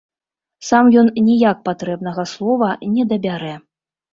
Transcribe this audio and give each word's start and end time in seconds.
Сам 0.69 0.89
ён 1.01 1.11
ніяк 1.27 1.61
патрэбнага 1.69 2.27
слова 2.35 2.73
не 2.95 3.07
дабярэ. 3.13 3.55